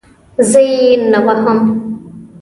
زه 0.49 0.59
یې 0.69 0.81
نه 1.11 1.19
وهم. 1.25 1.59